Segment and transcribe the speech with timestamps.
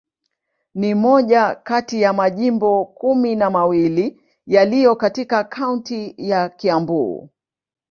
[0.75, 7.29] Ni moja kati ya majimbo kumi na mawili yaliyo katika kaunti ya Kiambu.